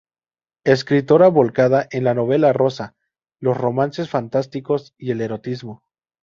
[0.63, 2.95] Escritora volcada en la novela rosa,
[3.39, 5.83] los romances fantásticos y el erotismo.